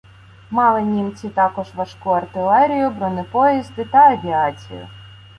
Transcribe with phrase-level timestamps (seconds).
[0.51, 4.87] Мали німці також важку артилерію, бронепоїзди та авіацію.